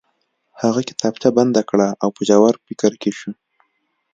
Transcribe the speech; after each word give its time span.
هغه 0.61 0.81
کتابچه 0.89 1.29
بنده 1.37 1.61
کړه 1.69 1.87
او 2.03 2.09
په 2.15 2.21
ژور 2.29 2.53
فکر 2.65 2.91
کې 3.01 3.11
شو 3.17 3.31